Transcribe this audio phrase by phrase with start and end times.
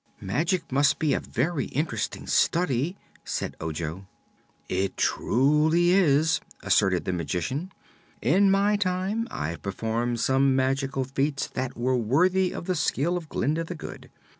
[0.19, 4.07] "Magic must be a very interesting study," said Ojo.
[4.67, 7.71] "It truly is," asserted the Magician.
[8.19, 13.29] "In my time I've performed some magical feats that were worthy of the skill of
[13.29, 14.09] Glinda the Good.